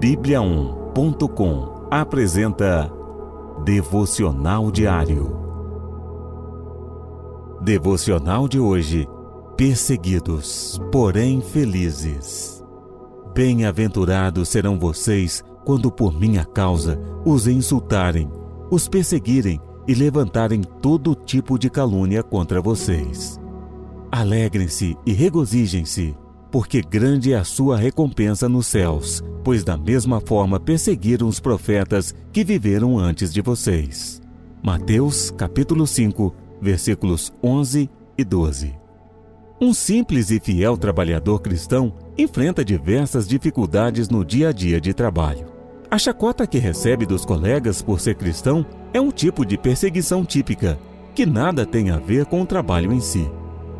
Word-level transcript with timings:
Bíblia1.com 0.00 1.86
apresenta 1.90 2.90
Devocional 3.62 4.70
Diário. 4.70 5.36
Devocional 7.60 8.48
de 8.48 8.58
hoje. 8.58 9.06
Perseguidos, 9.58 10.80
porém 10.90 11.42
felizes. 11.42 12.64
Bem-aventurados 13.34 14.48
serão 14.48 14.78
vocês 14.78 15.44
quando 15.66 15.92
por 15.92 16.18
minha 16.18 16.46
causa 16.46 16.98
os 17.22 17.46
insultarem, 17.46 18.30
os 18.70 18.88
perseguirem 18.88 19.60
e 19.86 19.92
levantarem 19.92 20.62
todo 20.80 21.14
tipo 21.14 21.58
de 21.58 21.68
calúnia 21.68 22.22
contra 22.22 22.62
vocês. 22.62 23.38
Alegrem-se 24.10 24.96
e 25.04 25.12
regozijem-se, 25.12 26.16
porque 26.50 26.82
grande 26.82 27.32
é 27.32 27.36
a 27.36 27.44
sua 27.44 27.76
recompensa 27.76 28.48
nos 28.48 28.66
céus, 28.66 29.22
pois 29.44 29.62
da 29.62 29.76
mesma 29.76 30.20
forma 30.20 30.58
perseguiram 30.58 31.28
os 31.28 31.40
profetas 31.40 32.14
que 32.32 32.44
viveram 32.44 32.98
antes 32.98 33.32
de 33.32 33.40
vocês. 33.40 34.20
Mateus 34.62 35.30
capítulo 35.30 35.86
5, 35.86 36.34
versículos 36.60 37.32
11 37.42 37.88
e 38.18 38.24
12. 38.24 38.74
Um 39.60 39.74
simples 39.74 40.30
e 40.30 40.40
fiel 40.40 40.76
trabalhador 40.76 41.40
cristão 41.40 41.92
enfrenta 42.16 42.64
diversas 42.64 43.28
dificuldades 43.28 44.08
no 44.08 44.24
dia 44.24 44.48
a 44.48 44.52
dia 44.52 44.80
de 44.80 44.92
trabalho. 44.92 45.46
A 45.90 45.98
chacota 45.98 46.46
que 46.46 46.58
recebe 46.58 47.04
dos 47.04 47.24
colegas 47.24 47.82
por 47.82 48.00
ser 48.00 48.14
cristão 48.14 48.64
é 48.92 49.00
um 49.00 49.10
tipo 49.10 49.44
de 49.44 49.58
perseguição 49.58 50.24
típica, 50.24 50.78
que 51.14 51.26
nada 51.26 51.66
tem 51.66 51.90
a 51.90 51.98
ver 51.98 52.26
com 52.26 52.40
o 52.40 52.46
trabalho 52.46 52.92
em 52.92 53.00
si. 53.00 53.30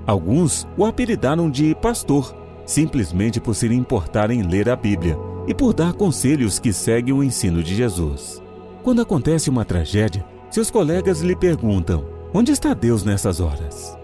Alguns 0.07 0.67
o 0.77 0.85
apelidaram 0.85 1.51
de 1.51 1.75
pastor, 1.77 2.35
simplesmente 2.71 3.41
por 3.41 3.57
se 3.57 3.67
importar 3.67 4.31
em 4.31 4.43
ler 4.43 4.69
a 4.69 4.77
Bíblia 4.77 5.19
e 5.49 5.53
por 5.53 5.75
dar 5.75 5.93
conselhos 5.93 6.61
que 6.61 6.73
seguem 6.73 7.13
o 7.13 7.23
ensino 7.23 7.65
de 7.65 7.75
Jesus. 7.75 8.41
Quando 8.85 9.03
acontece 9.03 9.51
uma 9.51 9.65
tragédia, 9.65 10.25
seus 10.49 10.71
colegas 10.71 11.21
lhe 11.21 11.35
perguntam: 11.35 12.05
onde 12.33 12.53
está 12.53 12.73
Deus 12.73 13.03
nessas 13.03 13.41
horas? 13.41 13.99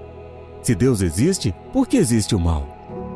Se 0.62 0.74
Deus 0.74 1.00
existe, 1.00 1.54
por 1.72 1.86
que 1.86 1.96
existe 1.96 2.34
o 2.34 2.40
mal? 2.40 2.66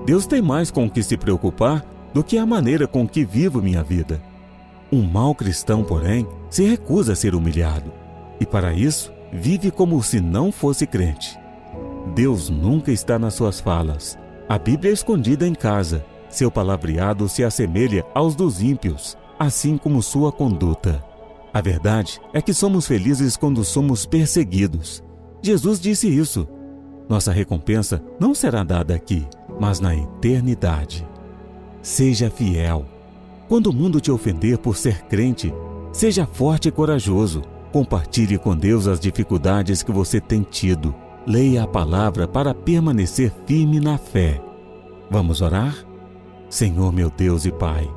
Deus 0.06 0.24
tem 0.24 0.40
mais 0.40 0.70
com 0.70 0.86
o 0.86 0.90
que 0.90 1.02
se 1.02 1.16
preocupar 1.16 1.84
do 2.14 2.22
que 2.22 2.38
a 2.38 2.46
maneira 2.46 2.86
com 2.86 3.06
que 3.08 3.24
vivo 3.24 3.60
minha 3.60 3.82
vida. 3.82 4.22
Um 4.92 5.02
mau 5.02 5.34
cristão, 5.34 5.82
porém, 5.82 6.28
se 6.48 6.62
recusa 6.64 7.14
a 7.14 7.16
ser 7.16 7.34
humilhado 7.34 7.92
e, 8.38 8.46
para 8.46 8.72
isso, 8.72 9.12
vive 9.32 9.72
como 9.72 10.00
se 10.00 10.20
não 10.20 10.52
fosse 10.52 10.86
crente. 10.86 11.36
Deus 12.14 12.48
nunca 12.48 12.92
está 12.92 13.18
nas 13.18 13.34
suas 13.34 13.58
falas. 13.58 14.16
A 14.50 14.58
Bíblia 14.58 14.90
é 14.90 14.92
escondida 14.92 15.46
em 15.46 15.54
casa. 15.54 16.04
Seu 16.28 16.50
palavreado 16.50 17.28
se 17.28 17.44
assemelha 17.44 18.04
aos 18.12 18.34
dos 18.34 18.60
ímpios, 18.60 19.16
assim 19.38 19.78
como 19.78 20.02
sua 20.02 20.32
conduta. 20.32 21.00
A 21.54 21.60
verdade 21.60 22.20
é 22.34 22.42
que 22.42 22.52
somos 22.52 22.84
felizes 22.84 23.36
quando 23.36 23.62
somos 23.62 24.04
perseguidos. 24.04 25.04
Jesus 25.40 25.78
disse 25.78 26.08
isso. 26.08 26.48
Nossa 27.08 27.30
recompensa 27.30 28.02
não 28.18 28.34
será 28.34 28.64
dada 28.64 28.92
aqui, 28.92 29.24
mas 29.60 29.78
na 29.78 29.94
eternidade. 29.94 31.06
Seja 31.80 32.28
fiel. 32.28 32.84
Quando 33.48 33.68
o 33.68 33.72
mundo 33.72 34.00
te 34.00 34.10
ofender 34.10 34.58
por 34.58 34.76
ser 34.76 35.02
crente, 35.02 35.54
seja 35.92 36.26
forte 36.26 36.66
e 36.66 36.72
corajoso. 36.72 37.42
Compartilhe 37.70 38.36
com 38.36 38.56
Deus 38.56 38.88
as 38.88 38.98
dificuldades 38.98 39.84
que 39.84 39.92
você 39.92 40.20
tem 40.20 40.42
tido. 40.42 40.92
Leia 41.26 41.64
a 41.64 41.66
palavra 41.66 42.26
para 42.26 42.54
permanecer 42.54 43.32
firme 43.46 43.80
na 43.80 43.98
fé. 43.98 44.40
Vamos 45.10 45.40
orar? 45.40 45.74
Senhor 46.48 46.92
meu 46.92 47.10
Deus 47.10 47.44
e 47.44 47.52
Pai, 47.52 47.88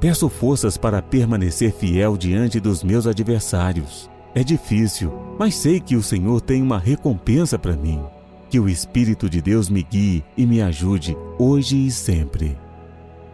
Peço 0.00 0.28
forças 0.28 0.76
para 0.76 1.00
permanecer 1.00 1.72
fiel 1.72 2.16
diante 2.16 2.60
dos 2.60 2.84
meus 2.84 3.06
adversários. 3.06 4.10
É 4.34 4.44
difícil, 4.44 5.12
mas 5.38 5.54
sei 5.54 5.80
que 5.80 5.96
o 5.96 6.02
Senhor 6.02 6.40
tem 6.40 6.62
uma 6.62 6.78
recompensa 6.78 7.58
para 7.58 7.74
mim. 7.74 8.02
Que 8.50 8.60
o 8.60 8.68
Espírito 8.68 9.28
de 9.28 9.40
Deus 9.40 9.70
me 9.70 9.82
guie 9.82 10.22
e 10.36 10.46
me 10.46 10.60
ajude 10.60 11.16
hoje 11.38 11.86
e 11.86 11.90
sempre. 11.90 12.56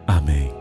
Amém. 0.07 0.51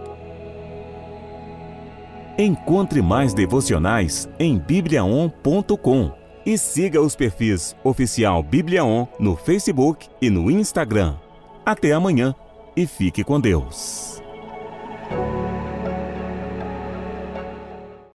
Encontre 2.36 3.00
mais 3.00 3.32
devocionais 3.32 4.28
em 4.38 4.58
bibliaon.com 4.58 6.21
e 6.44 6.58
siga 6.58 7.00
os 7.00 7.14
perfis 7.14 7.76
oficial 7.84 8.42
Bibliaon 8.42 9.06
no 9.18 9.36
Facebook 9.36 10.08
e 10.20 10.28
no 10.30 10.50
Instagram. 10.50 11.16
Até 11.64 11.92
amanhã 11.92 12.34
e 12.76 12.86
fique 12.86 13.22
com 13.22 13.40
Deus. 13.40 14.22